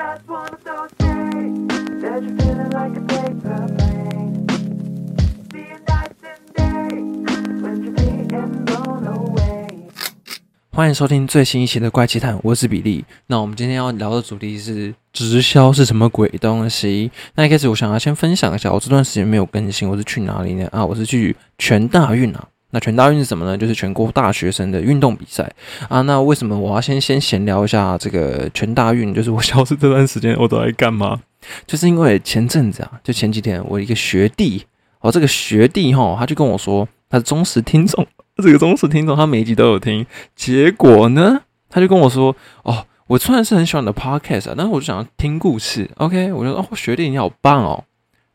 [0.00, 1.68] just one of those days
[2.00, 4.46] that you're feeling like a paper plane.
[5.52, 9.68] Seeing nights and days when you're being blown away.
[10.70, 13.04] 欢迎收听最新一期的《怪奇谈》，我是比利。
[13.26, 17.10] 那我们今天要聊的主题是直销是什么鬼东西？
[17.34, 20.66] 那一开始我想要先分享一下，我这段时间没有更新，我是去哪里呢？
[20.72, 22.48] 啊，我是去全大运啊。
[22.70, 23.58] 那全大运是什么呢？
[23.58, 25.50] 就是全国大学生的运动比赛
[25.88, 26.00] 啊。
[26.02, 29.12] 那为什么我要先先闲聊一下这个全大运？
[29.12, 31.20] 就是我消失这段时间我都在干嘛？
[31.66, 34.64] 就是因为前阵子啊，就前几天，我一个学弟，
[35.00, 40.06] 哦，这个学弟哈，他就跟我说他是忠实听众，这个忠实听众他每一集都有听。
[40.36, 45.90] 结果呢，他就跟我说，哦，我虽然是很喜欢你的 podcast 啊，但是我就想要听故事。
[45.96, 47.82] OK，我就说，哦，学弟你好棒哦。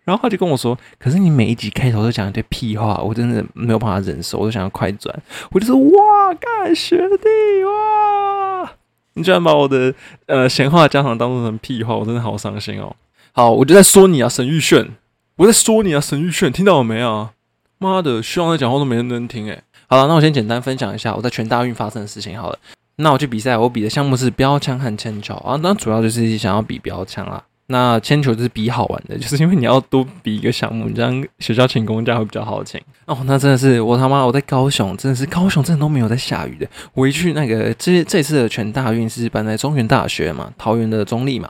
[0.05, 5.13] 然后他就跟我说：“可是你每一集开头都讲一堆屁话，我真的没有办法忍受，我就想要快转。”
[5.51, 8.71] 我就说：“哇，干学弟哇！
[9.15, 9.93] 你居然把我的
[10.27, 12.95] 呃闲话家常当做成屁话，我真的好伤心哦。”
[13.33, 14.91] 好，我就在说你啊，沈玉炫，
[15.37, 17.31] 我在说你啊，沈玉炫，听到了没啊？
[17.79, 19.63] 妈的，希望在讲话都没人能听诶。
[19.87, 22.59] 好了，那我先简单分享一下我在全大运发生的事情好了。
[22.97, 27.43] 那我去比赛，我比的项目是标枪和铅球啊，那主要就是想要比标枪啊。
[27.67, 33.17] 那铅球就是比好玩的， 就是因为你要多比一个项目，你这样学校请公假会比较好请哦。
[33.25, 36.67] 那真的是我他妈我在高雄，真的是高雄真的都没有在下雨的。
[36.93, 41.49] 我一去那个这这次的全大运是办在中原大学嘛，桃园的中立嘛，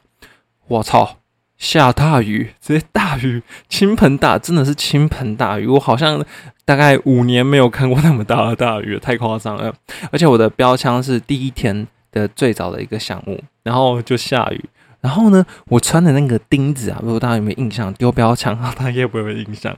[0.68, 1.18] 我操，
[1.58, 5.68] 下大雨，直接大雨倾盆大，真的是倾盆大雨。
[5.68, 6.24] 我好像
[6.64, 9.74] 大概五年没有看过那么大的大雨，太夸张了。
[10.12, 14.64] 而且我的标枪是第一天的最早的一个项目，然后就下雨。
[15.06, 17.94] 然后呢，我穿的那个钉子啊，不知道大家有没有印象？
[17.94, 19.78] 丢标枪啊，大家也不会有印象，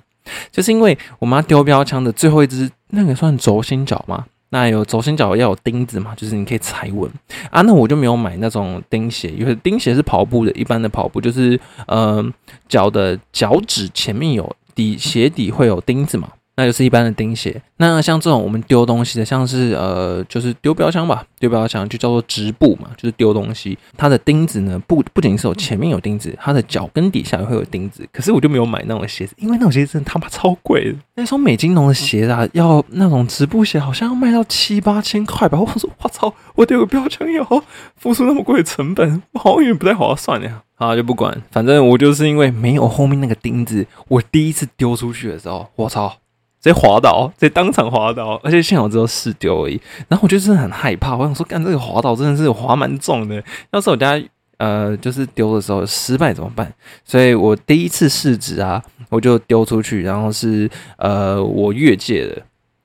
[0.49, 4.25] 就是因为我妈丢标枪的最后一只，那个算轴心脚嘛？
[4.51, 6.15] 那有轴心脚要有钉子嘛？
[6.15, 7.11] 就是你可以踩稳
[7.51, 7.61] 啊。
[7.63, 12.25] 那我就没有买那种钉鞋，因为钉鞋是跑步的，一般的跑步就是呃
[12.69, 16.29] 脚的脚趾前面有底鞋底会有钉子嘛。
[16.57, 17.61] 那就是一般的钉鞋。
[17.77, 23.77] 那像这种我们丢东西的，像是呃，就是丢标枪吧，丢标枪就叫做直步嘛，就是丢东西。
[23.95, 28.03] 它的钉子呢，不不仅是有前面有钉子，它的脚跟底下也会有钉子。
[28.11, 30.95] 可是我就没有买那种鞋子，因为那种鞋子真的他妈超贵。
[31.13, 35.59] 那双美津浓的鞋啊，要那种直步鞋，好像要卖到七八千块吧。
[35.59, 37.63] 我说我操，我丢个标枪要
[37.95, 40.63] 付出那么贵的成本，我好像不太划算呀。
[40.73, 46.17] 好，就不管，反正我就是因为没有后面那个钉子，我第一次丢出去的时候，我操！
[46.61, 49.79] 直接滑倒，直接当场滑倒，而且幸好只有试丢而已。
[50.07, 53.41] 然后我就真的很害怕，我想说，干这个滑倒真的是滑蛮重的。
[53.71, 54.21] 要是我家
[54.57, 56.71] 呃就是丢的时候失败怎么办？
[57.05, 62.35] 所以我第一次试纸啊，我就丢出去，然后是呃我越界的，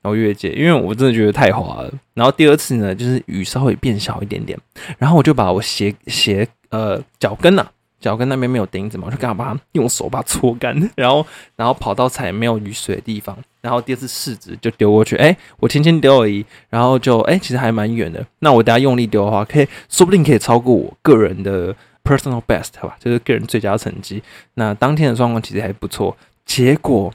[0.01, 1.91] 然后越界，因为我真的觉得太滑了。
[2.13, 4.57] 然后第二次呢，就是雨稍微变小一点点，
[4.97, 7.65] 然后我就把我鞋鞋呃脚跟呐。
[7.99, 18.23] 脚跟那边没有钉子嘛，我就刚好把它用手把它搓干，然后然后跑到踩没有雨水的地方，然后第二次试纸就丢过去，哎，我轻轻丢而已，然后就哎，其实还蛮远的。
[18.39, 21.73] 那我等下用力丢的话，可以说不定可以超过我个人的
[22.03, 24.21] personal best 吧，就是个人最佳成绩。
[24.53, 26.15] 那当天的状况其实还不错，
[26.45, 27.11] 结果。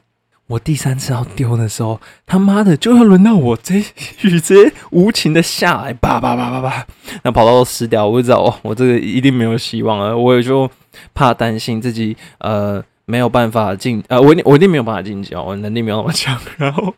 [0.49, 3.75] 我第三次要丢的时候，他妈的就要轮到我，这
[4.23, 6.87] 雨 直接无情的下来，叭叭叭叭叭，
[7.23, 10.17] 那跑道都湿掉，我就知道，哦，我这个一定没有希望了。
[10.17, 10.67] 我也就
[11.13, 16.39] 怕担心自己，呃，没有办法进，呃，我一定我一定没有办法晋级哦，我能力没有那么强。
[16.59, 16.95] 然后，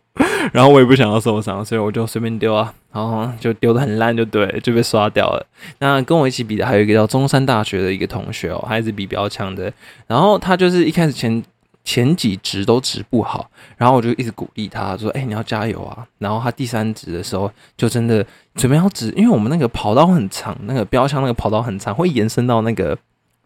[0.53, 5.47] 然后我也不想要受伤，所以我就随便丢啊，然后就丢的很烂，就对，就被刷掉了。
[5.79, 9.73] 那跟我一起比的还有一个叫中山大学的一个同学哦，还是比标枪的，
[10.09, 11.43] 然后他就是一开始前。
[11.83, 22.97] 前几值都值不好，然后我就一直鼓励他说：“哎，你要加油啊！”然后他第三值的时候，就真的准备要值，因为我们那个跑道很长，那个标枪那个跑道很长，会延伸到那个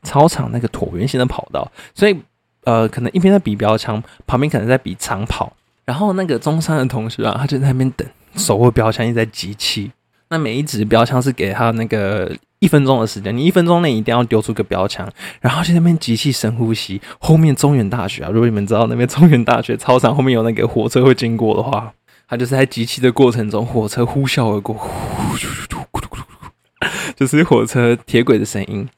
[0.03, 2.21] 操场那个椭圆形的跑道，所以
[2.65, 5.53] 呃，可能一边在比标枪，旁边可能在比长跑。
[5.85, 9.91] 然后那个中山的同学啊，他就在那边等，手握标枪一直在集气。
[10.29, 12.35] 那每一支标枪是给他那个。
[12.61, 15.07] 一分钟的时间，你一分钟内一定要丢出个标枪，
[15.43, 16.99] 然后去那边集气深呼吸。
[17.19, 21.93] 后面中原大学啊，如果你们知道那边中原大学操场后面有那个火车会经过的话，
[22.27, 24.75] 他就是在集气的过程中，火车呼啸而过，
[27.15, 28.89] 就是火车铁轨的声音。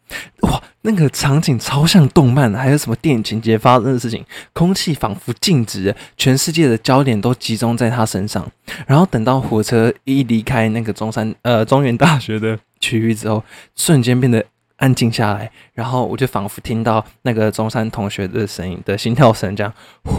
[0.86, 4.24] 那个场景超像动漫，还有什么电影情节发生的事情？
[4.52, 8.48] 空气仿佛静止，全世界的焦点都集中在他身上。
[8.86, 12.58] 然后等到火车一离开那个中山呃中原大学的。
[12.78, 13.42] 区域之后，
[13.74, 14.44] 瞬间变得
[14.76, 19.72] 安静下来，然后我就仿佛听到那个中山同学的声音的心跳声，这样，
[20.04, 20.14] 呼，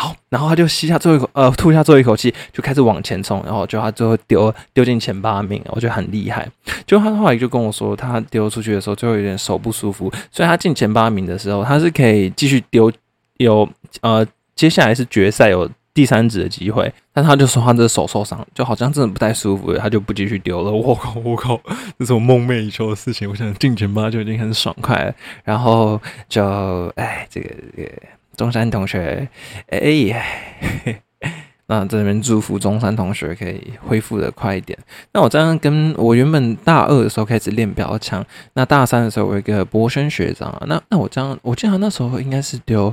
[0.00, 6.48] 好，然后他就吸下最后一口，呃，吐下最后一口气，就开始往前冲，然后就他最后丢丢进前八名，我觉得很厉害。
[6.86, 12.90] 就他后来就跟我说，他丢出去的时候就会有点手不舒服，所以他进前八名的时候，他是可以继续丢，
[13.36, 13.68] 有
[14.00, 14.26] 呃
[14.56, 20.72] 接下来是决赛有第三指的机会，但他就说他的手受伤，就好像真的不太舒服，他就不继续丢了。
[20.72, 21.60] 我靠，我靠，
[21.98, 25.14] 这是我梦寐以求的事情，我想进前八就已经很爽快了，
[25.44, 26.42] 然后就
[26.96, 27.90] 哎这个这个
[28.40, 29.28] 中山同学，
[29.68, 31.00] 哎。
[31.70, 34.76] 那这边祝福中山同学可以恢复的快一点。
[35.12, 42.92] 那我这样跟我原本大二的时候开始练标枪，那大三的时候我有一个博轩学长，那那我这样，我记得那时候应该是丢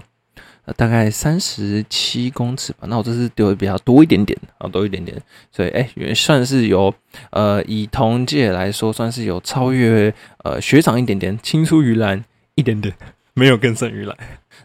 [0.76, 5.20] 大概三十七公尺吧，那我这次丢的比较多一点点啊，多一点点，
[5.52, 6.94] 所以哎，也算是有
[7.32, 12.24] 呃以同届来说，算是有超越呃学长一点点，青出于蓝
[12.54, 12.94] 一点点，
[13.34, 14.16] 没有更胜于蓝。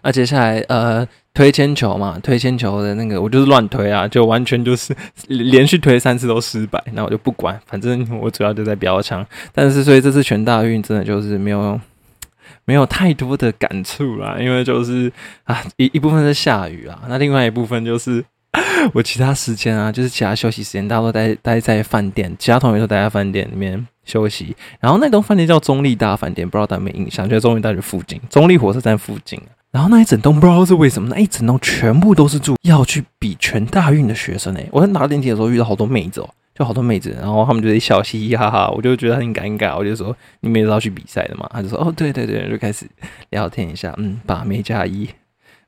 [0.03, 1.07] 那接下来呃。
[1.35, 4.95] 推铅球嘛，推铅球的那个我就是乱推啊，就完全就是
[5.29, 9.27] 连续推三次都失败，那我就不管，反正我主要就在标枪。
[9.51, 11.81] 但是所以这次全大运真的就是没有
[12.67, 15.11] 没有太多的感触啦，因为就是
[15.45, 18.23] 啊一一部分是下雨啊，那另外一部分就是
[18.93, 24.55] 我其他时间啊，就是其他休息时间，大家都待待在饭店，其他同学都待在饭店里面休息。
[24.81, 27.27] 然后那栋饭店叫中立大饭店，不知道大家有没有印象？
[27.27, 29.41] 就在中立大学附近，中立火车站附近
[29.73, 34.69] 然后那一整栋不知道是为什么，那一整栋全部都是住要去比全大运的学生诶。
[34.71, 39.75] 我在拿电梯的时候遇到好多妹子哦，就好多妹子，然后他们就在笑嘻嘻哈哈，我就觉得很尴尬。
[39.75, 41.49] 我就说你们也是要去比赛的嘛？
[41.51, 42.85] 他就说哦对对对，就开始
[43.31, 45.07] 聊天一下，嗯，把妹加一，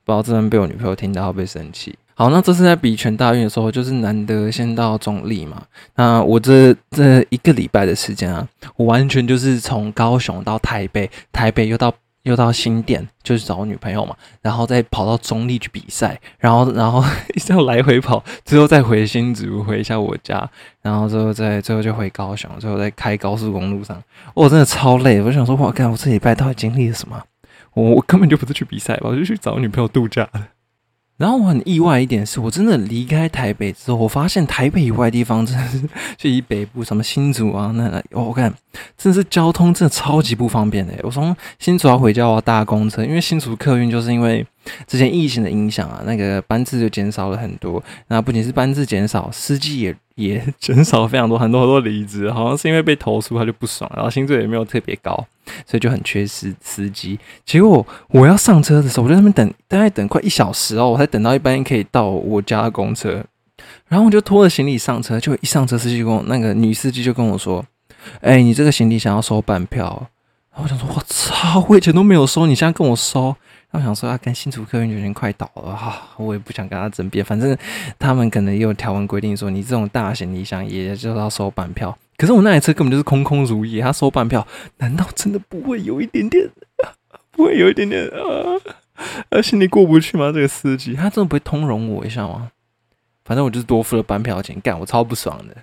[0.04, 1.96] 不知道这边被我女朋友听到会不会生气。
[2.12, 5.62] 好，那这次在比全大运的时候，就是难得先到中立嘛。
[5.96, 8.46] 那我这这一个礼拜的时间啊，
[8.76, 11.90] 我完全就是从高雄到台北，台北又到。
[12.24, 17.02] 又到新店，就是找我女朋友嘛，然后再跑到中立去比赛，然后然后
[17.34, 20.46] 一直来回跑，最后再回新竹回一下我家，
[20.82, 24.02] 然后最后再最后就回高雄，最后再开高速公路上，
[24.34, 25.20] 我真的超累。
[25.20, 27.22] 我想说，我看我这礼拜到底经历了什么？
[27.74, 30.28] 我我根本就不是去比赛吧，我就去找女朋友度假。
[31.16, 35.80] 然后我很意外一点是，我真的离开台北之后，我发现台北以外地方真的是，
[36.16, 38.52] 就以北部什么新竹啊，那我看
[38.98, 40.92] 真的是交通真的超级不方便的。
[41.02, 44.44] 我从新竹要回家我要搭公车，因为新竹客运就是因为
[44.88, 47.82] 之前疫情的影响啊，那个班次就减少了很多。
[48.08, 55.26] 那不仅是班次减少，司机也也减少非常多，很多很多离职，好像是因为被投诉他就不爽，然后薪水也没有特别高。
[55.66, 63.22] 所以就很缺司司机，结果我要上车的时候，我在那边等，大概等快一小时哦，我才等到一班可以到我家的公车，
[63.88, 67.62] 然后我就拖着行李上车，就一上车，司机跟我那个女司机就跟我说
[68.22, 70.08] ：“哎，你这个行李想要收半票。”
[70.50, 73.36] 然后我想说：“我操，我以前都没有收，你现在跟我收。”
[73.74, 77.56] 我想说：“啊，跟新竹客运有点快倒了哈，我也不想跟他争辩，反正
[77.98, 86.48] 他们可能也有条文规定说，你这种大行李箱也就要收半票。”可是我那台车根本就是空空如也，他收半票，难道真的不会有一点点，
[87.32, 88.08] 不会有一点点
[89.30, 90.30] 啊，心里过不去吗？
[90.32, 92.52] 这个司机他真的不会通融我一下吗？
[93.24, 95.56] 反正我就是多付了半票钱，干我超不爽的。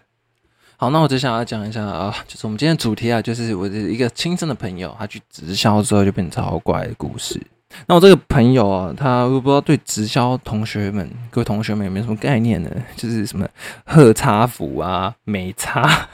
[0.76, 7.40] 好，那我接下来讲一下啊，就是我们今天主题啊，就是我的一个亲生的朋友，他去直销之后就变超怪的故事。
[7.88, 12.70] 那我这个朋友啊，他我不知道对直销同学们、各位同学们有没有什么概念呢？
[12.96, 13.48] 就是什么
[13.86, 16.10] 贺差福啊、美差。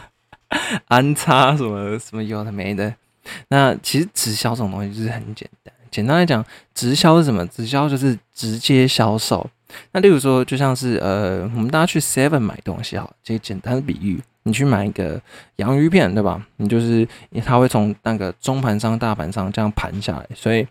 [0.88, 2.94] 安插什么什么有的没的，
[3.50, 5.74] 那其实直销这种东西就是很简单。
[5.92, 6.42] 简单来讲，
[6.74, 7.46] 直销是什么？
[7.48, 9.46] 直销就是直接销售。
[9.92, 15.22] 那例如说，就像是呃，我们大家去 Seven 买东西，哈，这个简单的比喻，你去买一个
[15.58, 16.42] 洋芋片，对吧？
[16.56, 17.06] 你就是
[17.44, 20.66] 它会从那个中盘商、大盘商这样盘下来，所以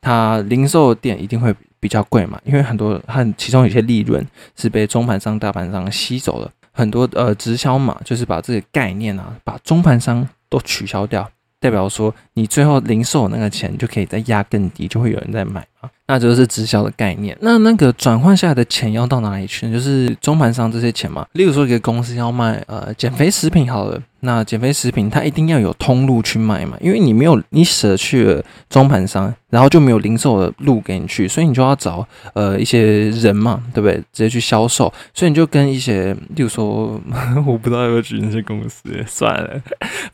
[0.00, 4.26] 它零售店一定会比较贵嘛，因为很多它其中有些利润
[4.56, 6.50] 是被中盘商、大盘商吸走了。
[6.76, 15.88] 很多呃直销嘛，就是把这个概念啊，把中盘商都取消掉，代表说你最后零售那个钱就可以再压更低，就会有人在买嘛。
[16.06, 17.36] 那就是直销的概念。
[17.40, 19.70] 那那个转换下来的钱要到哪里去？
[19.72, 21.26] 就是中盘商这些钱嘛。
[21.32, 24.00] 例如说一个公司要卖呃减肥食品，好了。
[24.20, 33.96] 那减肥食品它一定要有通路去卖嘛，因为你没有你舍去了中盘商，然后就没有零售的路给你去，所以你就要找呃一些人嘛，对不对？
[33.96, 36.98] 直接去销售，所以你就跟一些，例如说
[37.46, 39.60] 我不知道要不要举那些公司，算了，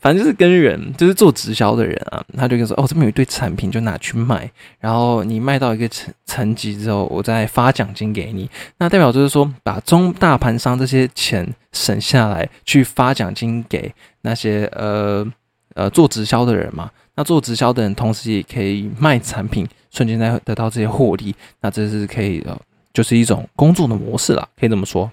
[0.01, 4.47] 反正就是跟人，就是做直销的人啊，他就跟说哦，这边有一堆产品，就拿去卖，
[4.79, 11.51] 然后你卖到一个层层级之后，我再发奖金给你，那代表就是说把中大盘商这些钱。
[11.73, 13.89] 省下来去发奖金给
[14.23, 15.25] 那些呃
[15.73, 22.59] 呃做直销的人嘛，那做直销的人同时也可以卖产品，瞬间在得到这些获利，那这是可以的，
[22.91, 25.09] 就是一种工作的模式啦，可以这么说。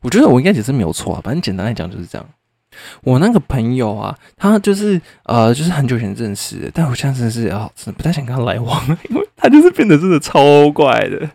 [0.00, 2.26] 我觉得我应该解释没有错啊，反正简单来讲就是这样。
[3.02, 11.30] 我那个朋友啊，他就是呃，就是很久以前认识的，但我现在真的是啊，真的不太想跟他来往了，因为他就是变得真的超怪的。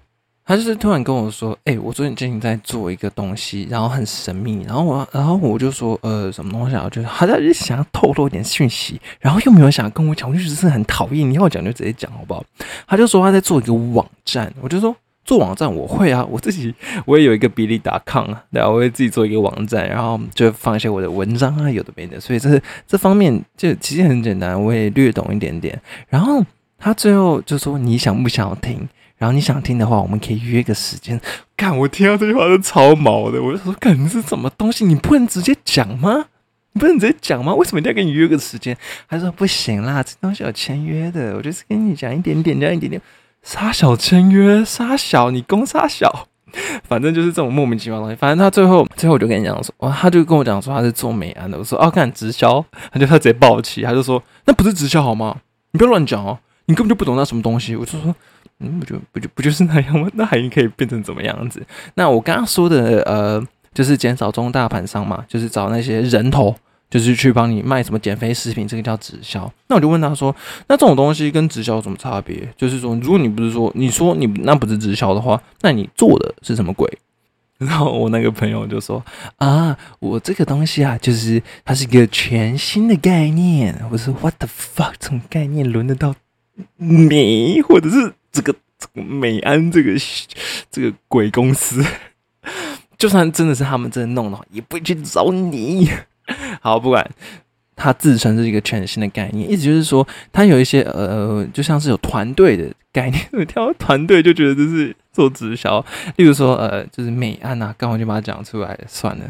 [0.46, 11.30] 他就是突然跟我说：“哎、我最近在做一个东西，然后很神秘。”然后我，然后我就说：“呃，什么东西啊？”就是他在就是想要透露一点讯息，然后又没有想要跟我讲，我就觉得是很讨厌。
[11.30, 12.44] 你要讲就直接讲好不好？
[12.86, 14.94] 他就说他在做一个网站，我就说
[15.26, 16.74] 做网站我会啊，我自己
[17.06, 25.80] 我也有一个比利达康啊，对啊，我会自己做一个网站，然后就放一些我的文章啊，有的没的，所以这这方面就其实很简单，我也略懂一点点。
[26.10, 26.44] 然后
[26.78, 28.88] 他最后就说你想不想听？
[29.18, 31.18] 然后你想听的话，我们可以约个时间。
[31.56, 34.84] 干，我听到这句话是超毛的，我就说，干，你是什么东西？
[34.84, 36.26] 你不能直接讲吗？
[36.74, 37.56] 你不能直接讲吗？
[37.56, 38.76] 为什么一定要跟你约个时间？
[39.08, 43.02] 他说不行啦，这东西有签约的，我就是跟你讲一点点，讲一点点。
[43.44, 46.28] 沙小签约，沙小，你攻沙小，
[46.88, 48.16] 反正就是这种莫名其妙的东西。
[48.16, 51.58] 反正他最后，最后我就跟你讲说，哇，他就跟我讲说他是做美安的。
[51.58, 55.36] 我说哦，干直销，他就他直接暴气，他就说那不是直销好吗？
[55.72, 57.76] 你不要乱讲哦，你根本就不懂那什么东西。
[57.76, 58.16] 我就说。
[58.60, 60.08] 嗯，不就不就不就是那样吗？
[60.14, 61.62] 那还可以变成怎么样子？
[61.96, 66.56] 那我刚刚说的呃，就是减少中大盘商嘛，就是找那些人头，
[66.94, 69.52] 就是去帮你卖什么减肥食品，这个叫直销。
[69.68, 70.36] 那我就问他说，
[70.68, 72.48] 那这种东西跟直销有什么差别？
[72.56, 76.88] 就是说，如果你不是说你说你那不是直销的话，那你做的是什么鬼？
[77.58, 79.04] 然后我那个朋友就说
[79.38, 83.76] 啊，我这个东西啊，就是它是一个全新的概念。
[83.90, 84.94] 我说 What the fuck？
[85.00, 86.14] 这种概念轮得到
[86.78, 89.94] 你，或者是这个这个美安这个
[90.70, 91.84] 这个鬼公司？
[93.00, 95.90] 就算真的是他们真的弄的话，也不会去找你。
[96.62, 97.10] 好，不管
[97.76, 103.22] 它自称是一个全新的概念，意思就是说，它有一些呃，就像是有团队的概念。
[103.32, 105.84] 我听到团队就觉得这是做直销，
[106.16, 109.26] 例如说呃，就是美安啊，刚好就把它讲出来，算了。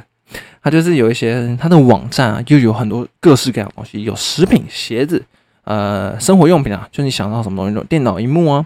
[0.61, 5.23] 它就是有一些它的网站啊，又有很多各式各样的东西，有食品、鞋子，
[5.63, 8.65] 呃，生活用品啊，就你想到什么东西都，电脑荧幕啊，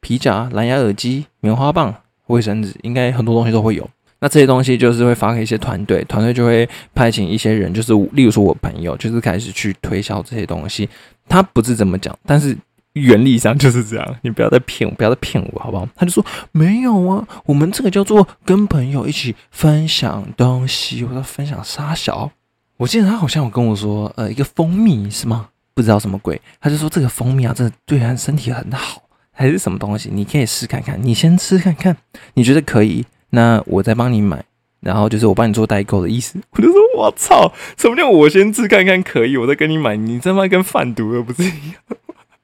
[0.00, 1.94] 皮夹、蓝牙耳机、棉花棒、
[2.26, 3.88] 卫生纸，应该很多东西都会有。
[4.20, 10.88] 那这些东西就是会发给一些团队，团队就会派请一些人，就是例如说我朋友，就是开始去推销这些东西。
[11.28, 12.56] 他不是这么讲，但是
[12.94, 14.16] 原理上就是这样。
[14.22, 15.86] 你不要再骗我，不要再骗我，好不好？
[15.94, 21.04] 他就说没有啊，我们这个叫做跟朋友一起分享东西。
[21.04, 22.30] 我说分享沙小，
[22.76, 25.48] 我记得他好像有跟我说，呃，一个蜂蜜是吗？
[25.74, 30.10] 不知道什么鬼，他就说这个蜂蜜啊，真的对人身体很好，还是什么东西？
[30.12, 31.96] 你可以试看看，你先吃看看，
[32.34, 33.04] 你觉得可以？
[33.30, 34.44] 那我再帮你买，
[34.80, 36.38] 然后就是我帮你做代购的意思。
[36.52, 39.96] 我就说，我操，什么叫我先自看看可以，我再跟你买？
[39.96, 41.74] 你他妈跟贩毒的不是一样？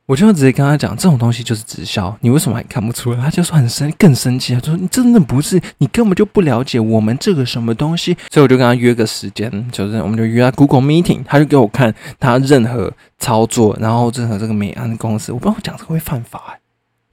[0.07, 3.19] 我就直接跟他讲，这种东西就是直销，你为什么还看不出来？
[3.19, 8.15] 他就说很生，更生气，他说你真的不是，你根本就不了解我们这个什么东西。
[8.31, 16.61] 所以我就跟他约个时间，就是我们就约他 Google Meeting，他就给我看他任何操作，然后任何这个美安公司，我不知道我讲这个会犯法、欸，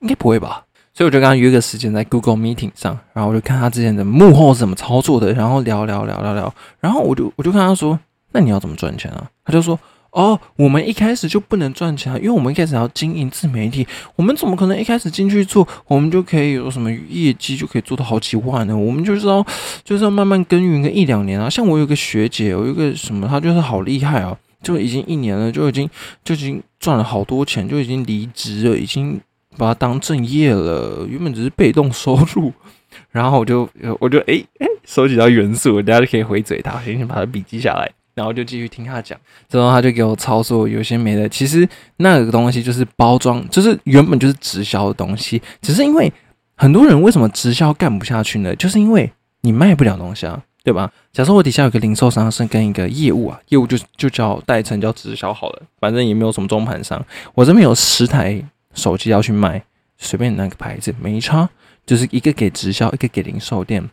[0.02, 0.66] 应该不会吧？
[0.94, 7.98] 所以我就跟他约个时间在 Google Meeting 上，然后我就看他之前的幕后是怎么操作的，然后聊聊聊聊聊，然后我就我就跟他说，
[8.34, 9.30] 那你要怎么赚钱啊？
[9.46, 9.80] 他就说，
[10.12, 18.78] 哦，我们一开始就不能赚钱啊，因为我们一开始要经营自媒体，我们怎么可能一开始进去做，我们就可以有什么业绩就可以做到好几万呢？
[18.78, 19.46] 我们就是要
[19.86, 21.50] 就是要慢慢耕耘个一两年啊。
[21.50, 25.90] 像我有个学姐，我有个什么，她就是好厉害啊，就已经一年了，就已经
[26.26, 29.22] 就已经赚了好多钱，就已经离职了，已经。
[29.62, 32.52] 把它当正业了，原本只是被动收入，
[33.12, 39.16] 然后我就我就诶诶收集到元素，大家就可以回嘴他，先先把它笔记下来，然后就继续听他讲。
[39.48, 41.30] 之后他就给我操作，有些没的。
[41.30, 46.12] 其实那个东西就是包装，就是原本就是直销的东西，只是因为
[46.56, 48.56] 很多人为什么直销干不下去呢？
[48.56, 50.92] 就是因为你卖不了东西啊，对吧？
[51.14, 58.44] 假设我底下有个零售商是跟一个业务啊，业务就就叫代称叫直销好了，反正也没有什么中盘商，我这边有十台。
[58.74, 59.64] 手机要去卖，
[59.98, 61.50] 随便哪个牌子没差，
[61.86, 63.90] 就是一个给直销，一个给零售店。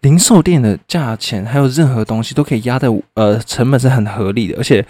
[0.00, 4.84] 零售店的价钱还有任何东西都可以压在呃成本是很合理的，而且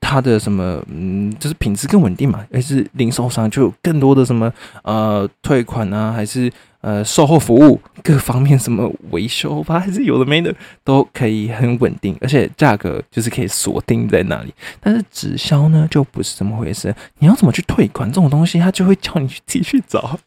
[0.00, 2.46] 它的什么嗯就是品质更稳定嘛。
[2.50, 4.50] 而是零售商就有更多的什么
[4.82, 6.50] 呃退款啊，还是
[6.84, 14.52] 呃售后服务各方面什么维修吧，还是有的没的都可以很稳定，而且价格就是可以锁定在那里。
[14.80, 20.20] 但是直销呢就不是这么回事，你要怎么去退款这种东西，他就会叫你去自己 去找。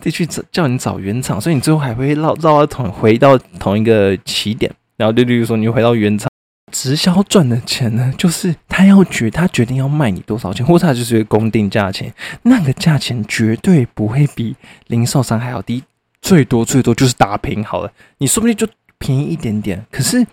[0.00, 6.30] 继续找叫你找原厂，所以你最后还会绕绕到同回到同一个起点，然后就例如说你回到原厂，
[6.74, 12.12] 直销赚的钱呢，就是他要决他决定要卖你多少钱，或者他就是个公定价钱，
[12.42, 14.56] 那个价钱绝对不会比
[14.88, 15.84] 零售商还要低，
[16.20, 18.66] 最多最多就是打平好了，你说不定就
[18.98, 19.86] 便宜一点点。
[19.92, 20.26] 可是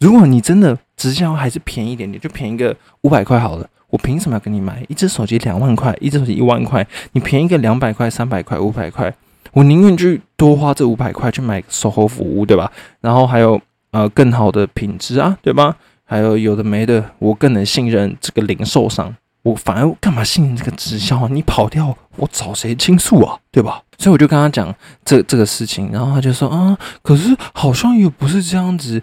[0.00, 4.84] 如果你真的直销还是便宜一点点，就便宜个五百块好了，我凭什么要跟你买？
[4.88, 9.14] 一只手机两万块，一只手机一万块，你便宜个两百块、三百块、五百块，
[9.52, 12.72] 我宁愿去多花这五百块去买售后服务，对吧？
[13.00, 13.60] 然后还有
[13.94, 15.76] 呃更好的品质啊，对吧？
[16.04, 19.14] 还有有的没的，我更能信任这个零售商。
[19.42, 21.28] 我反而干嘛信任这个直销啊？
[21.30, 23.38] 你跑掉，我找谁倾诉啊？
[23.52, 23.82] 对吧？
[23.98, 24.74] 所以我就跟他讲
[25.04, 29.00] 这这个事情，然后他就说啊，可是好像也不是这样子。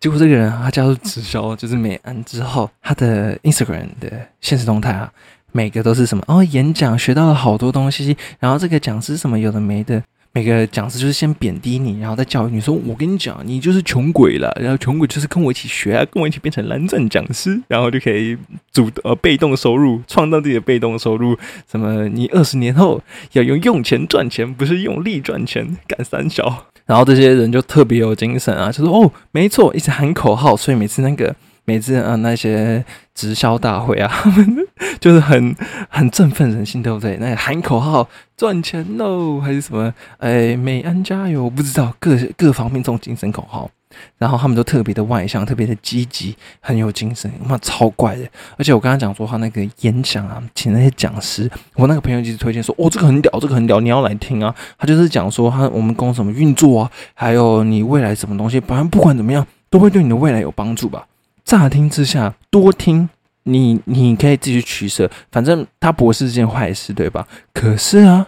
[0.00, 5.10] 结果这个人他加入直销，就是美安之后，他的 Instagram 的现实动态啊，
[5.52, 10.02] 每个都是什么哦，演讲学到了好多东西，然后这个讲师什么有的没的。
[10.36, 14.54] 每个讲师就是先贬低你，然后再教育你说：“我跟你讲，你就是穷鬼了。
[14.60, 18.36] 然后穷鬼就是跟我一起学啊，跟我一起变成蓝钻讲师，然后就可以
[18.70, 21.34] 主呃被动收入，创造自己的被动收入。
[21.66, 22.06] 什么？
[22.10, 23.02] 你二十年后
[23.32, 26.66] 要用用钱赚钱，不是用力赚钱，干三小。
[26.84, 31.34] 然后这些人就特别有精神啊，就说：哦，没错，一直喊口号，所以每次那个。”
[31.66, 32.82] 每次啊，那些
[33.12, 34.56] 直销大会啊，他们
[35.00, 35.54] 就是很
[35.90, 37.16] 很振奋人心，对不对？
[37.20, 39.92] 那喊口号赚钱喽，还是什么？
[40.18, 41.50] 哎，美安加油！
[41.50, 43.68] 不知道各各方面这种精神口号，
[44.16, 48.22] 然后他们都特别的外向，特别的积极，很有精神，妈超怪的！
[48.56, 54.54] 而且我刚刚讲说他那个演讲啊，请那些讲师，我那个朋友一直推荐说，哦，这个很屌，这个很屌，你要来听啊！
[54.78, 61.04] 他就是讲说他我们公司怎么运作啊，还有你未来什么东西，反正不管怎么样，都会对你的未来有帮助吧。
[61.46, 63.08] 乍听之下，多听
[63.44, 65.08] 你，你可以自己取舍。
[65.30, 67.28] 反正他不是件坏事，对吧？
[67.54, 68.26] 可是啊，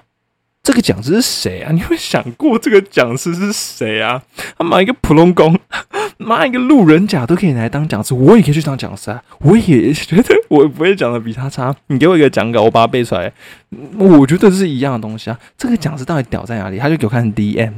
[0.63, 1.73] 这个讲师是谁啊？
[1.73, 4.23] 你有想过这个讲师是谁啊？
[4.57, 5.59] 他妈一个普通工，
[6.19, 9.21] 妈一个路人甲都可以来当讲师，我也可以去当讲师啊！
[9.41, 11.75] 我也觉得 我不会讲的比他差。
[11.89, 13.33] 你给我一个讲稿，我把它背出来，
[13.99, 15.37] 我觉得是一样的东西啊。
[15.57, 16.79] 这个讲师到底屌在哪里？
[16.79, 17.73] 他就给我看 DM，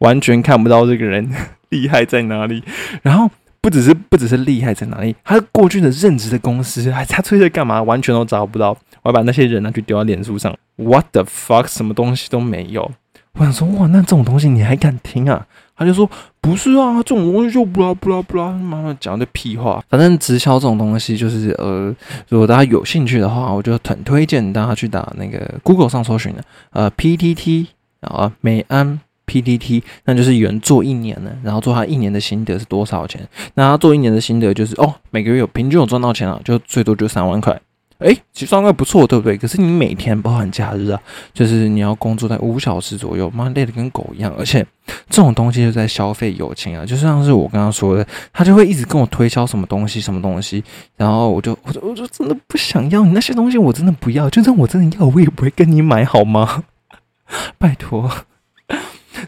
[0.00, 1.34] 完全看不到这个人
[1.70, 2.62] 厉害在哪里。
[3.00, 3.30] 然后。
[3.62, 8.76] 不只是不只是厉害在哪里，他过去的任职的公司，还他出去干嘛，完全都找不到。
[9.02, 12.90] 我要把那些人拿去丢到脸书上，what the fuck，什么东西都没有。
[13.34, 15.46] 我想说，哇，那这种东西你还敢听啊？
[15.74, 16.08] 他就说，
[16.40, 19.82] 不是啊，这种东西就不啦不啦不啦，妈妈讲的屁话。
[19.88, 21.94] 反正直销这种东西，就是呃，
[22.28, 27.68] 如果大家有兴趣的话，我就很推荐大家去打那个 Google 上搜寻的，呃，PTT
[28.00, 29.00] 啊，美安。
[29.32, 33.26] PTT，那就是有人做一年了，然后做他一年的心得是多少钱？
[33.54, 37.58] 那他做一年的心得就是哦，每个月有平均有赚到钱了，就最多就三万块。
[37.98, 39.38] 诶，其实三万块不错，对不对？
[39.38, 41.00] 可是你每天包含假日啊，
[41.32, 44.34] 就是你要工作在五小时左右，妈累的跟狗一样。
[44.36, 44.66] 而且
[45.08, 50.64] 这种东西就在消费友情啊，就像是我刚刚说的，他就会一直跟我推销什么东西，什么东西，
[50.96, 54.28] 然后我就我就我就真的不想要你那些东西，我真的不要。
[54.28, 56.64] 就算我真的要，我也不会跟你买，好吗？
[57.56, 58.10] 拜托。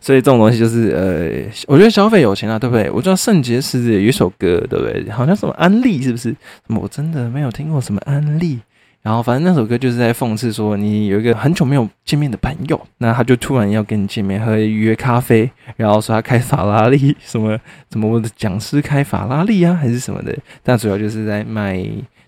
[0.04, 2.90] 所以这种东西就是呃，我觉得消费有钱啊，对不对？
[2.90, 5.10] 我知道圣洁是有一首歌，对不对？
[5.10, 6.36] 好像什么安利，是不是？
[6.68, 8.60] 我真的没有听过什么安利。
[9.00, 17.58] 然后反正那首歌就是在讽刺说，你有一个很久没有见面的朋友，那他就突然要跟你见面，喝约咖啡，然后说他开法拉利，什么
[17.90, 20.36] 什么我的讲师开法拉利啊，还是什么的。
[20.62, 21.82] 但主要就是在卖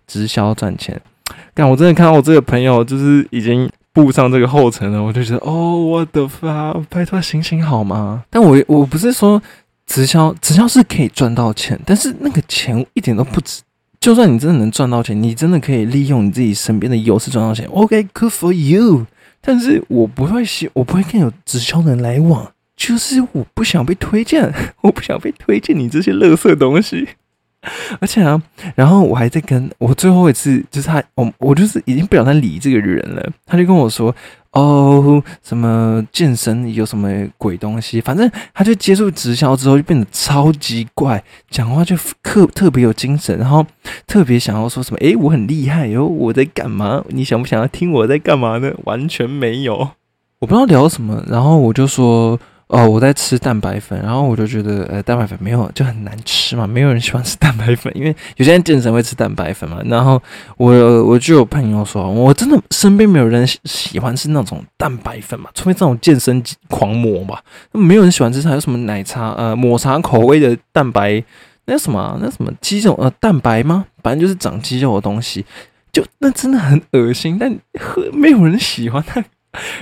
[0.07, 0.99] 直销赚钱。
[1.53, 3.69] 但我真的看到我这个朋友，就是已经。
[3.96, 8.22] 步上这个后尘了，我就觉得哦，我的发，拜托醒醒好吗？
[8.28, 9.42] 但我我不是说
[9.87, 13.62] 直销，直销是可以赚到钱，但是那个钱一点都不值。
[13.98, 17.66] 就算你真的能赚到钱，你真的可以利用你自己身边的优势赚到钱。
[17.70, 19.06] OK，good for you。
[19.40, 27.09] 但是我不会希，我不会跟有直销的人来往，就是我不想被推荐， 我不想被推荐你这些垃圾东西。
[28.00, 28.40] 而且啊，
[28.74, 33.31] 然后我还在跟我最后一次，就是他，我我就是已经不想再理这个人了。
[33.44, 34.14] 他就跟我说
[34.52, 38.00] ：“哦，什么健身有什么鬼东西？
[38.00, 43.64] 反正他就接触直销之后，就变得超级怪，讲话就特特别有精神，然后
[44.07, 44.98] 特别想要说什么？
[44.98, 47.02] 诶，我很厉害哟，我在干嘛？
[47.09, 48.72] 你想不想要听我在干嘛呢？
[48.85, 49.76] 完全没有，
[50.38, 51.24] 我不知道聊什么。
[51.29, 52.38] 然后我就说。
[52.68, 59.81] 哦，我在吃蛋白粉，然后我就觉得，呃，蛋白粉没有就很难吃嘛，没有人喜欢吃蛋白粉，因为有些人健身会吃蛋白粉嘛。
[59.85, 60.20] 然后
[60.57, 68.42] 我我就有朋友说，我真的身边没有人喜欢吃那种蛋白粉嘛，除非这种健身狂魔吧，没有人喜欢吃。
[68.42, 71.22] 还有什么奶茶，呃，抹茶口味的蛋白，
[71.66, 73.87] 那什么那什么肌肉呃蛋白吗？
[74.02, 75.46] 反正就是长肌肉的东西，
[75.92, 79.24] 就那真的很恶心，但喝没有人喜欢那。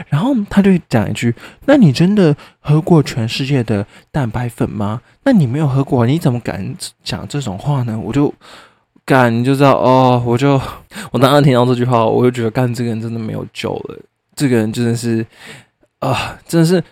[0.09, 1.35] 然后他就讲一句
[1.67, 5.01] ：“那你真的喝过全世界的蛋白粉吗？
[5.25, 8.33] 那你没有喝过，你怎么敢讲这种话呢？”我就
[9.05, 10.23] 干，你就知道哦。
[10.27, 10.61] 我就
[11.11, 13.99] 我当时听到这句话，我就觉得干这个人真的没有救了。
[14.35, 15.25] 这个人真的是
[16.01, 16.83] 啊，真的是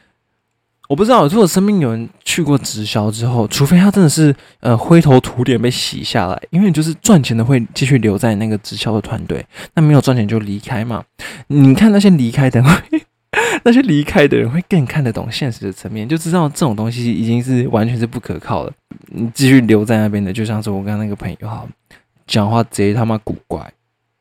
[0.93, 11.03] 我不知道，如果身边有人去过直销之后，除非他真的是呃灰头土脸被洗下来，因为就是赚钱的会继续留在那个直销的团队，那没有赚钱就离开嘛。
[11.47, 12.63] 你看那些离开的，
[13.65, 18.73] 那些离开的人会更看得懂现实的层面，就知道这种东西已经是完全是不可靠了。
[19.07, 21.67] 你继续留在那边的，就像是我刚刚那个朋友哈，
[22.27, 23.73] 讲话贼他妈古怪，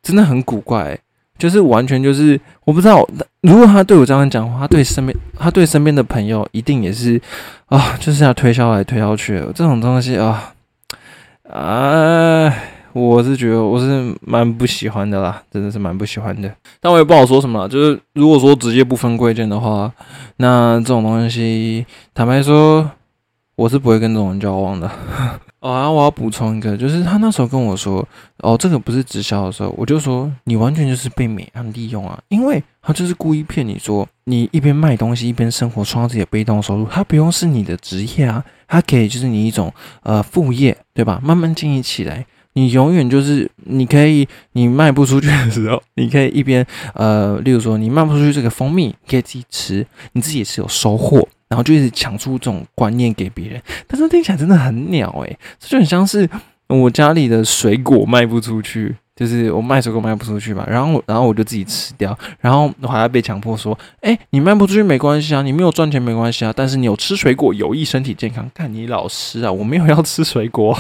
[0.02, 0.98] 真的很古怪、
[1.42, 3.04] 就是完全就是我不知道，
[3.42, 7.20] 如果他对我这样讲话，他对身边他对身边的朋友一定也是
[7.66, 10.54] 啊，就是要推销来推销去的这种东西啊，
[11.50, 12.54] 啊，
[12.94, 16.54] 我是觉得我是蛮不喜欢的啦，真的是蛮不喜欢的。
[16.80, 19.92] 但我也不好说什么，就是如果说直接不分贵贱的话，
[20.38, 22.88] 那这种东西，坦白说，
[23.62, 24.90] 我是不会跟这种人交往的。
[25.62, 28.04] 哦，然后我要补充一个，就是他那时候跟我说，
[28.40, 39.72] 哦，这个不是直销的时候，我就说你完全就是被美安利用啊，因为他就是故意骗你说，你一边卖东西一边生活，创造自己的被动收入，他不用是你的职业啊，他可以就是你一种
[40.02, 41.22] 呃副业，对吧？
[41.24, 51.28] 慢慢经营起来，你永远就是你可以，你卖不出去的时候，你可以一边呃，例如说你卖不出去这个蜂蜜，你可以自己吃，你自己也是有收获。
[51.52, 56.28] 然后就一直抢出这种观念给别人，但是听起来真的很鸟诶、这就很像是
[56.68, 70.74] 我家里的水果卖不出去，就是我卖水果卖不出去嘛，然后然后我就自己吃掉，然后我还要被强迫说，哎，你卖不出去没关系啊，你没有赚钱没关系啊，但是你有吃水果有益身体健康，看你老师啊，我没有要吃水果，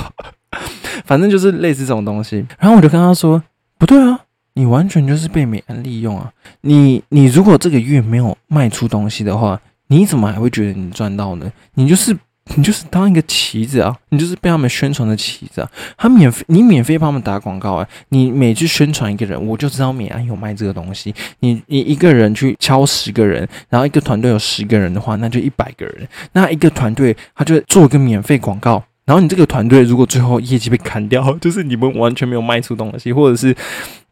[1.03, 3.43] 反正就是类似这种东西，然后我就跟他说，
[3.77, 4.21] 不对啊。
[4.53, 6.29] 你完全就是被美安利用啊！
[6.59, 9.57] 你你如果这个月没有卖出东西的话，
[9.91, 11.51] 你怎么还会觉得你赚到呢？
[11.73, 12.17] 你就是
[12.55, 15.69] 你就是当一个旗子啊，你就是被他们宣传的旗子啊。
[15.97, 17.85] 他免费，你免费帮他们打广告啊。
[18.07, 21.13] 你每去宣传一个人，我就知道美安有卖这个东西。
[21.41, 26.07] 你你一个人去敲十个人，然后一个团队有十个人的话，那就一百个人。
[26.31, 33.53] 那一个团队他就做一个免费广告，然后你这个团队如果最后业绩被砍掉， 就是你们完全没有卖出东西，或者是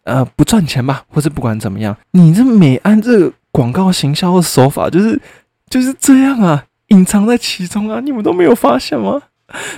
[0.04, 5.18] 呃不赚钱吧，或是不管怎么样，你这美安这个广告行销的手法就是。
[5.70, 9.22] 就是这样啊，隐藏在其中啊，你们都没有发现吗？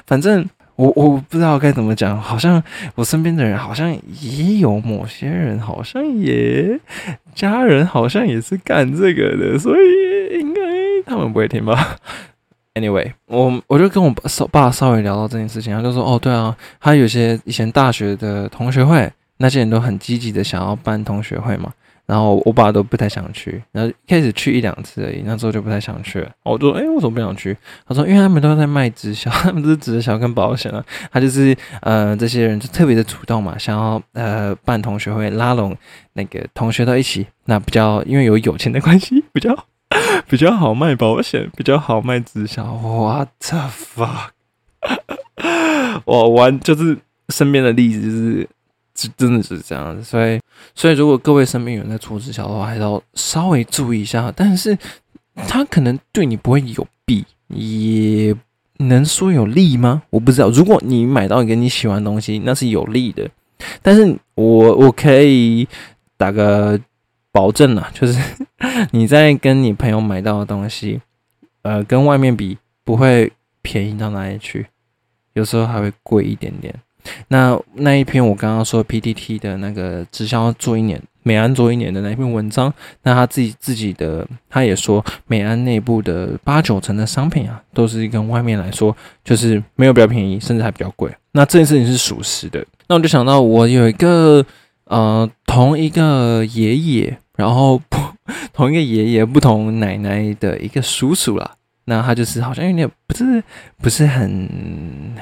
[0.05, 2.61] 反正我我不知道该怎么讲，好像
[2.95, 6.79] 我身边的人好像也有某些人，好像也
[7.35, 10.61] 家人好像也是干这个的，所以应该
[11.05, 11.97] 他们不会听吧。
[12.73, 21.73] Anyway，我我就跟我爸爸稍微聊到这件事情，他就说：“哦，对啊，他有些以前大学的同学会，那些人都很积极的想要办同学会嘛。”
[22.11, 26.29] 然后我爸都不太想去，然后一开始去一两次而已，那之后就不太想去了。
[26.43, 27.55] 我就说，哎，为什么不想去？
[27.87, 30.83] 他说，因为他们都在卖直销， 他们都是直销跟保险啊。
[31.09, 35.73] 他就是呃，这些人就特别的主动嘛，想要呃办同学会，拉拢
[36.11, 39.65] 那个同学到一起，那比较因为有有钱的关系， 比较
[40.27, 42.65] 比较好卖保险，比较好卖直销。
[42.65, 44.31] What the fuck？
[46.03, 46.97] 我玩就是
[47.29, 48.49] 身边的例子就是。
[49.17, 50.39] 真的是这样子，所以，
[50.75, 54.31] 所以如果各位身边有人在做直销的话，还是要稍微注意一下。
[54.35, 54.77] 但是，
[55.47, 58.35] 他可能对你不会有弊，也
[58.77, 60.03] 能说有利吗？
[60.09, 60.49] 我不知道。
[60.49, 63.29] 如果你买到一个你喜欢的东西，那是有利的。
[63.81, 65.67] 但是我我可以
[66.17, 66.79] 打个
[67.31, 68.19] 保证啊，就是
[68.91, 70.99] 你在跟你朋友买到的东西，
[71.61, 74.65] 呃，跟外面比不会便宜到哪里去，
[75.33, 76.73] 有时候还会贵一点点。
[77.29, 91.11] 那那一篇我刚刚说 PTT 的那个直销做一年，美安做一年的那一篇文章，那他自己自己的他也说，美安内部的八九成的商品啊，都是跟外面来说就是没有比较便宜，甚至还比较贵。
[91.33, 92.65] 那这件事情是属实的。
[92.87, 94.45] 那我就想到我有一个
[94.85, 97.97] 呃同一个爷爷，然后不
[98.51, 101.51] 同一个爷爷不同奶奶的一个叔叔啦。
[101.91, 103.43] 那他就是好像有点不是
[103.81, 104.47] 不是很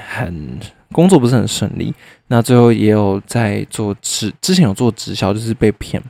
[0.08, 0.56] 很
[0.92, 1.92] 工作不是很顺利，
[2.28, 6.00] 那最后也有在做直之前有做直销，就是被骗。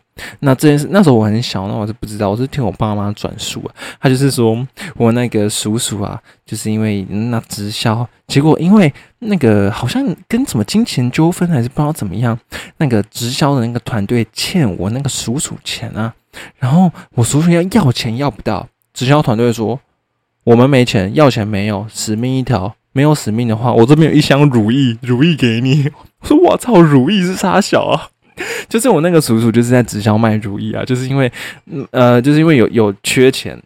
[0.41, 3.75] 那这件事那时候我很小，那我是不知道，我是听我爸妈转述啊。
[3.99, 12.39] 他就是说我那个叔叔啊，就是因为那直销，结果因为那个好像跟什么金钱纠纷还是不知道怎么样，
[12.77, 16.15] 那个直销的那个团队欠我那个叔叔钱啊，
[16.59, 19.81] 然后我叔叔要要钱要不到，直销团队说。
[20.45, 22.75] 我们没钱，要钱没有，使命一条。
[22.93, 25.89] 没有使命的话，我这边有一箱如意，如意给你。
[26.23, 28.09] 我说我操，如意是啥小啊？
[28.69, 31.31] 就是我那个叔叔就是在直销卖如意啊，就是因为，
[31.93, 33.57] 呃，就是因为有有缺钱，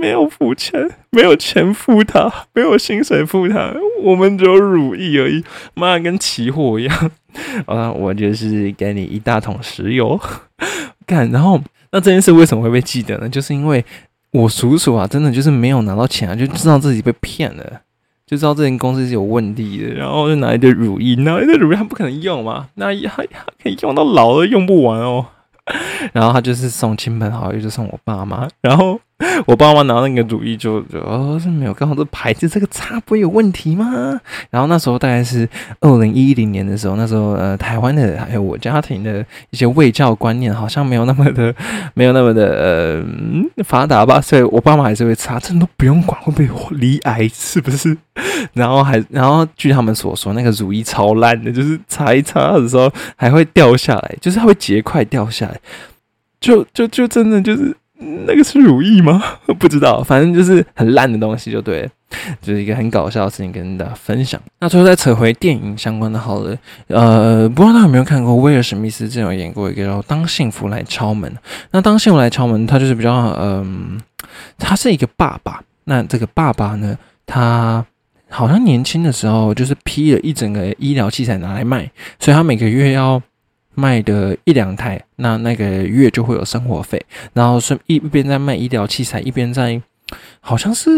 [0.00, 7.10] 没有付钱，没有钱付他，没有薪水付他，我们只有如意而已，妈跟期货一样。
[7.66, 10.18] 啊，我就是给你一大桶石油，
[11.04, 11.30] 干。
[11.30, 11.60] 然后
[11.92, 13.28] 那这件事为什么会被记得呢？
[13.28, 13.84] 就是因为。
[14.32, 17.80] 我叔叔啊，真的就是没有拿到钱啊，就知道自己被骗了，
[18.26, 25.26] 就知道这间公司是有问题的，然后就拿一堆乳液，拿一堆乳液他不可能用嘛，那他他可以用到老了用不完哦。
[26.12, 28.98] 然后他就是送亲朋好友，就送我爸妈，然后
[29.46, 34.18] 我爸妈拿那个乳液就就哦是没有刚好这牌子这个擦不会有问题吗？
[34.50, 35.48] 然后那时候大概是
[35.80, 41.54] 二零一零年的时候，那时候呃台湾的还有我家庭的一些卫教观念好像没有那么的
[41.94, 47.96] 没有那么的呃发达吧，所以我爸妈还是会擦，真的都不用管会不会离癌是不是？
[48.54, 55.60] 然后还然后据他们所说，那个乳液超烂的，就是擦一擦的时候还会掉下来，就是它会结块掉下来。
[56.40, 57.76] 就就就真的就是
[58.26, 59.22] 那个是如意吗？
[59.58, 61.88] 不知道，反正就是很烂的东西，就对，
[62.40, 64.40] 就是一个很搞笑的事情跟大家分享。
[64.58, 66.56] 那最后再扯回电影相关的，好了，
[66.88, 71.30] 呃，不知道大家有没有看过威尔史密斯之前演过一个叫《当幸福来敲门》。
[71.72, 74.00] 那《当幸福来敲门》，他就是比较嗯，
[74.58, 75.62] 他是一个爸爸。
[75.84, 77.84] 那这个爸爸呢，他
[78.28, 83.20] 好像年轻的时候就是批了一整个医疗器材拿来卖，所以他每个月要。
[83.80, 89.80] 卖的一两台，那那个月就会有生活费，然后是一边在卖医疗器材，一边在
[90.40, 90.90] 好像是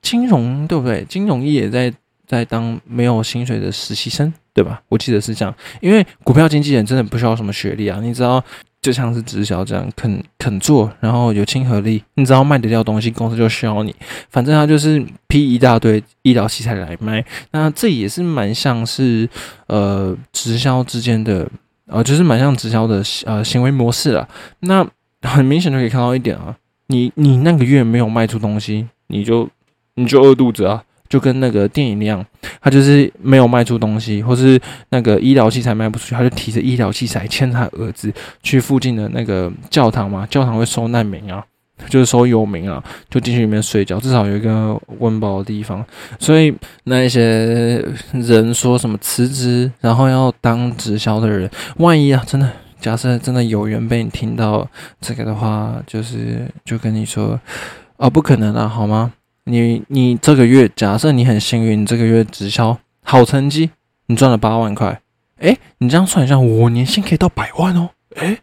[0.00, 1.04] 金融，对不对？
[1.08, 1.92] 金融业也在
[2.26, 4.80] 在当没有薪水的实习生，对吧？
[4.88, 8.44] 我记得是这样，因为股票经纪人真的不需要什么学历啊，你知道，
[8.80, 13.94] 就像是直销这样，肯肯做，然后有亲和力，你知道卖得掉东西，公司就需要你。
[14.30, 19.28] 反正他就是批一大堆医疗器材来卖，那这也是蛮像是
[19.66, 21.48] 呃直销之间的。
[21.88, 24.28] 啊，就是蛮像直销的呃行为模式了。
[24.60, 24.86] 那
[25.22, 26.54] 很明显就可以看到一点啊，
[26.88, 29.48] 你你那个月没有卖出东西，你就
[29.94, 32.24] 你就饿肚子啊，就跟那个电影一样，
[32.60, 41.44] 他就是没有卖出东西，或是那个医疗器材卖不出去，他就提着医疗器材牵他儿子去附近的那个教堂嘛，教堂会收难民啊。
[41.88, 45.84] 就是说有名啊，就进去里面睡觉，至少有一个温饱的地方。
[46.18, 54.68] 所以那一些人说什么辞职，然后要当直销的人，万一啊，真的假设真的有缘被你听到
[55.00, 57.40] 这个的话，就是就跟你说，
[57.96, 59.12] 哦，不可能啊，好吗？
[59.44, 63.70] 你你这个月假设你很幸运，你这个月直销好成绩，
[64.06, 65.00] 你赚了八万块，
[65.38, 68.38] 诶，你这样算一下，我年薪可以到百万哦，诶。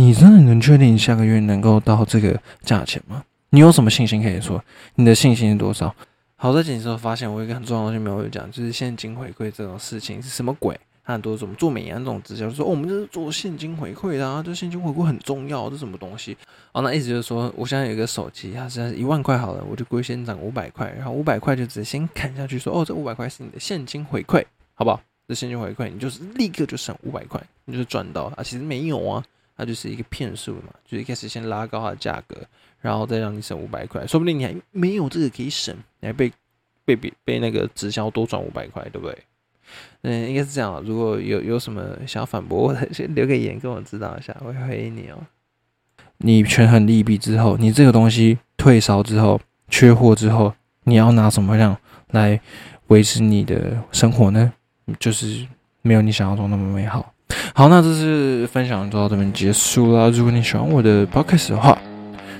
[0.00, 3.22] 你真的能确定你下个月能够到这个价钱吗？
[3.50, 4.64] 你有什么信心可以说？
[4.94, 5.94] 你的信心是多少？
[6.36, 10.74] 好在紧时候发现，我一个很重要的东西没有讲，就是现金回馈这种事情是什么鬼？
[11.02, 16.34] 很多种做美颜这种直销说，哦我们这是做现金回馈的啊，这现金回馈很重要，这什么东西？
[16.72, 24.98] 哦，那意思就是说，我现在有一个手机，它现在一万块好了，我就归先涨五百块，然后五百块就直接先砍下去，说哦，这五百块是你的现金回馈，好不好？
[25.28, 28.42] 这现金回馈，你就是立刻就省五百块，你就是赚到啊！
[28.42, 29.22] 其实没有啊。
[29.60, 32.36] 它就是一个骗术嘛，就一开始先拉高它的价格，
[32.80, 36.32] 然后再让你省五百块，说不定你还没有这个可以省，你还被
[36.84, 39.18] 被被被那个直销多赚五百块，对不对？
[40.02, 40.82] 嗯，应该是这样。
[40.84, 45.18] 如果有有什么想要反驳的，先留个言跟我知道一下，我会回应你哦。
[46.22, 51.76] 你权衡利弊之后，你这个东西退烧之后，缺货之后，你要拿什么量
[52.08, 52.40] 来
[52.88, 54.52] 维持你的生活呢？
[54.98, 55.46] 就是
[55.82, 57.14] 没有你想象中那么美好。
[57.54, 60.08] 好，那这次分享就到这边结束啦。
[60.08, 61.76] 如果你喜欢我的 podcast 的话，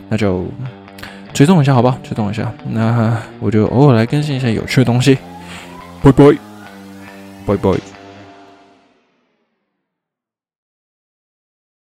[0.08, 0.46] 那就
[1.32, 1.98] 追踪一下，好吧？
[2.02, 5.18] 追踪一下，那我就偶尔来更新一些有趣的东西。
[6.02, 6.24] 拜拜，
[7.46, 7.99] 拜拜。